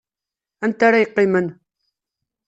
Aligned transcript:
Anta 0.65 0.83
ara 0.87 1.01
yeqqimen? 1.01 1.47